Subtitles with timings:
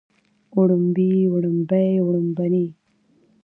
[0.57, 2.67] وړومبي وړومبۍ وړومبنۍ